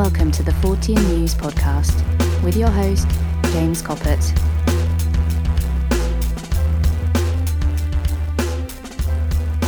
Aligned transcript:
Welcome 0.00 0.30
to 0.30 0.42
the 0.42 0.54
14 0.62 0.94
News 0.94 1.34
Podcast 1.34 1.92
with 2.42 2.56
your 2.56 2.70
host, 2.70 3.06
James 3.52 3.82
Coppett. 3.82 4.32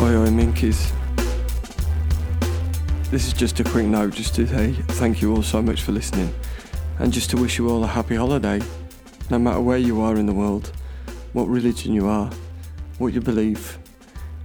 Oi, 0.01 0.17
oi, 0.17 0.29
Minkies. 0.31 0.91
This 3.11 3.27
is 3.27 3.35
just 3.35 3.61
a 3.61 3.65
quick 3.65 3.85
note 3.85 4.15
just 4.15 4.35
to 4.37 4.47
say 4.47 4.73
thank 4.73 5.21
you 5.21 5.37
all 5.37 5.43
so 5.43 5.61
much 5.61 5.83
for 5.83 5.93
listening 5.93 6.35
and 6.99 7.13
just 7.13 7.29
to 7.29 7.37
wish 7.37 7.59
you 7.59 7.69
all 7.69 7.85
a 7.85 7.87
happy 7.87 8.17
holiday. 8.17 8.59
No 9.29 9.39
matter 9.39 9.61
where 9.61 9.77
you 9.77 10.01
are 10.01 10.17
in 10.17 10.25
the 10.25 10.33
world, 10.33 10.73
what 11.35 11.47
religion 11.47 11.93
you 11.93 12.09
are, 12.09 12.31
what 12.97 13.13
you 13.13 13.21
believe, 13.21 13.77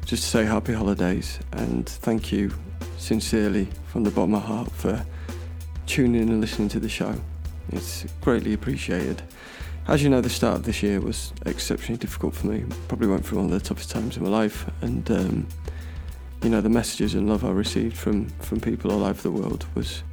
just 0.04 0.24
to 0.24 0.30
say 0.30 0.44
happy 0.44 0.74
holidays 0.74 1.40
and 1.54 1.88
thank 1.88 2.34
you 2.34 2.54
sincerely 2.98 3.70
from 3.86 4.04
the 4.04 4.12
bottom 4.12 4.34
of 4.34 4.42
my 4.42 4.48
heart 4.48 4.72
for 4.74 5.06
tuning 5.88 6.22
in 6.22 6.30
and 6.30 6.42
listening 6.42 6.70
to 6.70 6.80
the 6.80 6.90
show. 6.90 7.16
It's 7.72 8.06
greatly 8.22 8.54
appreciated. 8.54 9.22
As 9.88 10.04
you 10.04 10.10
know, 10.10 10.22
the 10.22 10.30
start 10.30 10.58
of 10.58 10.64
this 10.64 10.84
year 10.84 11.00
was 11.00 11.34
exceptionally 11.46 11.98
difficult 11.98 12.36
for 12.36 12.48
me. 12.48 12.66
Probably 12.88 13.08
went 13.08 13.26
through 13.26 13.40
one 13.40 13.46
of 13.46 13.52
the 13.52 13.66
toughest 13.66 13.90
times 13.90 14.18
of 14.18 14.22
my 14.22 14.30
life, 14.30 14.70
and 14.82 15.10
um, 15.10 15.48
you 16.44 16.50
know, 16.50 16.62
the 16.62 16.70
messages 16.70 17.16
and 17.16 17.28
love 17.28 17.44
I 17.44 17.52
received 17.52 17.98
from 17.98 18.28
from 18.40 18.60
people 18.60 18.92
all 18.92 19.04
over 19.04 19.22
the 19.22 19.32
world 19.32 19.66
was 19.76 20.04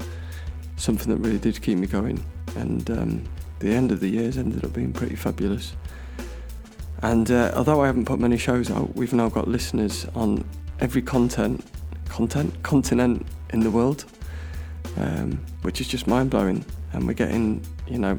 something 0.77 1.13
that 1.13 1.19
really 1.19 1.39
did 1.39 1.61
keep 1.61 1.79
me 1.79 1.87
going. 1.87 2.25
And 2.57 2.89
um, 2.91 3.25
the 3.59 3.73
end 3.73 3.91
of 3.91 4.01
the 4.01 4.09
years 4.09 4.39
ended 4.39 4.65
up 4.65 4.73
being 4.73 4.93
pretty 4.93 5.17
fabulous. 5.17 5.75
And 7.03 7.31
uh, 7.31 7.53
although 7.55 7.83
I 7.83 7.87
haven't 7.87 8.07
put 8.07 8.19
many 8.19 8.39
shows 8.39 8.71
out, 8.71 8.95
we've 8.95 9.13
now 9.13 9.29
got 9.29 9.49
listeners 9.49 10.07
on 10.15 10.45
every 10.81 11.03
content, 11.03 11.65
content, 12.09 12.63
continent 12.63 13.27
in 13.51 13.61
the 13.61 13.71
world, 13.71 14.05
um, 14.97 15.45
which 15.63 15.81
is 15.81 15.89
just 15.89 16.07
mind 16.07 16.31
blowing. 16.31 16.65
And 16.93 17.07
we're 17.07 17.15
getting, 17.15 17.63
you 17.87 17.99
know, 17.99 18.19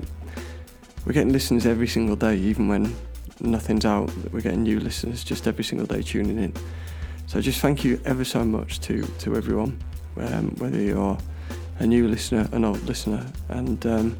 we're 1.06 1.14
getting 1.14 1.32
listeners 1.32 1.66
every 1.66 1.88
single 1.88 2.16
day, 2.16 2.36
even 2.36 2.68
when 2.68 2.96
nothing's 3.40 3.86
out. 3.86 4.12
We're 4.32 4.42
getting 4.42 4.64
new 4.64 4.80
listeners 4.80 5.24
just 5.24 5.48
every 5.48 5.64
single 5.64 5.88
day 5.88 6.02
tuning 6.02 6.38
in. 6.38 6.54
So 7.28 7.42
just 7.42 7.60
thank 7.60 7.84
you 7.84 8.00
ever 8.06 8.24
so 8.24 8.44
much 8.44 8.80
to 8.82 9.04
to 9.04 9.36
everyone, 9.36 9.80
um, 10.18 10.56
whether 10.58 10.80
you're 10.80 11.18
a 11.80 11.86
new 11.86 12.08
listener, 12.08 12.48
an 12.52 12.64
old 12.64 12.84
listener, 12.84 13.26
and 13.50 13.86
um, 13.86 14.18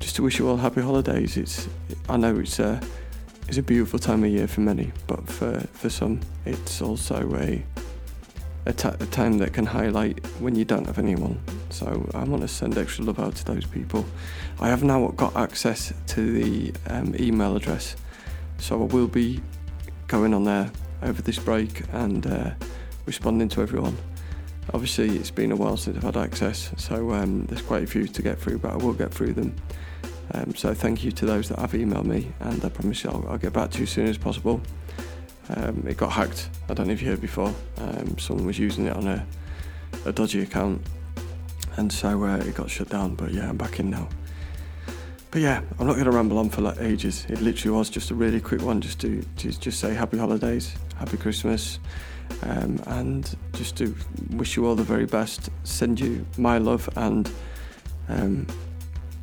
just 0.00 0.16
to 0.16 0.22
wish 0.22 0.38
you 0.38 0.48
all 0.48 0.56
happy 0.56 0.80
holidays. 0.80 1.36
It's 1.36 1.68
I 2.08 2.16
know 2.16 2.38
it's 2.38 2.58
a 2.58 2.80
it's 3.48 3.58
a 3.58 3.62
beautiful 3.62 3.98
time 3.98 4.24
of 4.24 4.30
year 4.30 4.46
for 4.46 4.60
many, 4.60 4.92
but 5.06 5.28
for 5.28 5.60
for 5.72 5.90
some 5.90 6.20
it's 6.44 6.80
also 6.80 7.16
a 7.34 8.72
time 8.72 9.38
that 9.38 9.52
can 9.52 9.66
highlight 9.66 10.24
when 10.40 10.54
you 10.54 10.64
don't 10.64 10.86
have 10.86 10.98
anyone. 10.98 11.40
So 11.70 12.08
I 12.14 12.24
want 12.24 12.42
to 12.42 12.48
send 12.48 12.78
extra 12.78 13.04
love 13.04 13.18
out 13.18 13.36
to 13.36 13.44
those 13.44 13.66
people. 13.66 14.04
I 14.60 14.68
have 14.68 14.82
now 14.82 15.08
got 15.08 15.36
access 15.36 15.92
to 16.08 16.32
the 16.32 16.74
um, 16.88 17.14
email 17.18 17.56
address, 17.56 17.96
so 18.58 18.80
I 18.82 18.84
will 18.86 19.08
be 19.08 19.40
going 20.06 20.34
on 20.34 20.44
there 20.44 20.70
over 21.02 21.22
this 21.22 21.38
break 21.38 21.82
and 21.92 22.26
uh, 22.26 22.50
responding 23.06 23.48
to 23.50 23.62
everyone. 23.62 23.96
Obviously, 24.74 25.16
it's 25.16 25.30
been 25.30 25.52
a 25.52 25.56
while 25.56 25.76
since 25.76 25.96
I've 25.96 26.02
had 26.02 26.16
access, 26.16 26.72
so 26.76 27.12
um, 27.12 27.46
there's 27.46 27.62
quite 27.62 27.84
a 27.84 27.86
few 27.86 28.06
to 28.06 28.22
get 28.22 28.38
through, 28.38 28.58
but 28.58 28.72
I 28.72 28.76
will 28.76 28.92
get 28.92 29.12
through 29.12 29.32
them. 29.32 29.54
Um, 30.34 30.54
so 30.54 30.74
thank 30.74 31.02
you 31.04 31.10
to 31.12 31.24
those 31.24 31.48
that 31.48 31.58
have 31.58 31.72
emailed 31.72 32.04
me, 32.04 32.32
and 32.40 32.62
I 32.62 32.68
promise 32.68 33.04
I'll, 33.06 33.24
I'll 33.28 33.38
get 33.38 33.52
back 33.54 33.70
to 33.72 33.78
you 33.78 33.84
as 33.84 33.90
soon 33.90 34.06
as 34.08 34.18
possible. 34.18 34.60
Um, 35.56 35.84
it 35.88 35.96
got 35.96 36.12
hacked. 36.12 36.50
I 36.68 36.74
don't 36.74 36.88
know 36.88 36.92
if 36.92 37.00
you 37.00 37.08
heard 37.08 37.22
before. 37.22 37.54
Um, 37.78 38.18
someone 38.18 38.44
was 38.44 38.58
using 38.58 38.86
it 38.86 38.94
on 38.94 39.06
a, 39.06 39.26
a 40.04 40.12
dodgy 40.12 40.42
account, 40.42 40.82
and 41.78 41.92
so 41.92 42.24
uh, 42.24 42.36
it 42.38 42.54
got 42.54 42.68
shut 42.68 42.88
down. 42.88 43.14
But 43.14 43.30
yeah, 43.30 43.48
I'm 43.48 43.56
back 43.56 43.78
in 43.78 43.88
now. 43.88 44.08
But 45.30 45.42
yeah, 45.42 45.60
I'm 45.78 45.86
not 45.86 45.94
going 45.94 46.06
to 46.06 46.10
ramble 46.10 46.38
on 46.38 46.50
for 46.50 46.62
like 46.62 46.80
ages. 46.80 47.24
It 47.28 47.40
literally 47.40 47.76
was 47.76 47.88
just 47.88 48.10
a 48.10 48.14
really 48.14 48.40
quick 48.40 48.62
one, 48.62 48.80
just 48.80 49.00
to, 49.00 49.22
to 49.36 49.52
just 49.52 49.78
say 49.78 49.94
happy 49.94 50.18
holidays, 50.18 50.74
happy 50.96 51.16
Christmas, 51.16 51.78
um, 52.42 52.80
and 52.86 53.36
just 53.52 53.76
to 53.76 53.94
wish 54.30 54.56
you 54.56 54.66
all 54.66 54.74
the 54.74 54.82
very 54.82 55.06
best. 55.06 55.50
Send 55.64 56.00
you 56.00 56.26
my 56.36 56.58
love 56.58 56.88
and 56.96 57.30
um, 58.08 58.46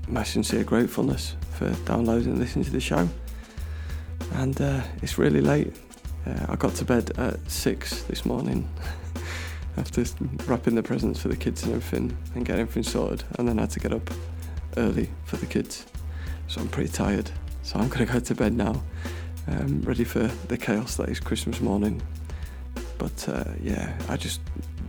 my 0.07 0.23
sincere 0.23 0.63
gratefulness 0.63 1.35
for 1.51 1.69
downloading 1.85 2.29
and 2.29 2.39
listening 2.39 2.65
to 2.65 2.71
the 2.71 2.79
show. 2.79 3.09
And 4.33 4.59
uh, 4.61 4.81
it's 5.01 5.17
really 5.17 5.41
late. 5.41 5.75
Uh, 6.25 6.45
I 6.49 6.55
got 6.55 6.75
to 6.75 6.85
bed 6.85 7.11
at 7.17 7.51
six 7.51 8.03
this 8.03 8.25
morning 8.25 8.69
after 9.77 10.03
wrapping 10.47 10.75
the 10.75 10.83
presents 10.83 11.21
for 11.21 11.27
the 11.27 11.35
kids 11.35 11.63
and 11.63 11.73
everything 11.73 12.17
and 12.33 12.45
getting 12.45 12.61
everything 12.61 12.83
sorted, 12.83 13.23
and 13.37 13.47
then 13.47 13.59
I 13.59 13.63
had 13.63 13.71
to 13.71 13.79
get 13.79 13.93
up 13.93 14.09
early 14.77 15.09
for 15.25 15.37
the 15.37 15.45
kids. 15.45 15.85
So 16.47 16.61
I'm 16.61 16.67
pretty 16.67 16.89
tired. 16.89 17.29
So 17.63 17.79
I'm 17.79 17.89
gonna 17.89 18.05
go 18.05 18.19
to 18.19 18.35
bed 18.35 18.53
now, 18.53 18.83
um, 19.47 19.81
ready 19.81 20.03
for 20.03 20.27
the 20.47 20.57
chaos 20.57 20.95
that 20.97 21.09
is 21.09 21.19
Christmas 21.19 21.61
morning. 21.61 22.01
But 22.97 23.27
uh, 23.27 23.45
yeah, 23.61 23.97
I 24.07 24.17
just 24.17 24.41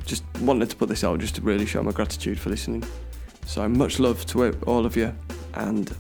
just 0.04 0.22
wanted 0.40 0.70
to 0.70 0.76
put 0.76 0.88
this 0.88 1.02
out 1.02 1.18
just 1.18 1.34
to 1.36 1.40
really 1.40 1.66
show 1.66 1.82
my 1.82 1.92
gratitude 1.92 2.38
for 2.38 2.50
listening. 2.50 2.84
So 3.44 3.68
much 3.68 3.98
love 3.98 4.24
to 4.26 4.52
all 4.66 4.86
of 4.86 4.96
you, 4.96 5.12
and 5.54 5.94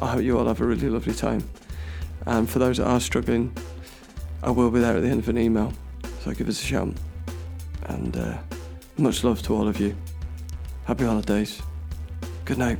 I 0.00 0.12
hope 0.12 0.22
you 0.22 0.38
all 0.38 0.46
have 0.46 0.60
a 0.60 0.64
really 0.64 0.88
lovely 0.88 1.14
time. 1.14 1.48
And 2.26 2.48
for 2.48 2.58
those 2.58 2.78
that 2.78 2.86
are 2.86 3.00
struggling, 3.00 3.56
I 4.42 4.50
will 4.50 4.70
be 4.70 4.80
there 4.80 4.96
at 4.96 5.02
the 5.02 5.08
end 5.08 5.20
of 5.20 5.28
an 5.28 5.38
email, 5.38 5.72
so 6.22 6.32
give 6.32 6.48
us 6.48 6.62
a 6.62 6.64
shout. 6.64 6.94
And 7.88 8.16
uh, 8.16 8.38
much 8.96 9.24
love 9.24 9.42
to 9.42 9.54
all 9.54 9.68
of 9.68 9.80
you. 9.80 9.96
Happy 10.84 11.04
holidays. 11.04 11.60
Good 12.44 12.58
night. 12.58 12.78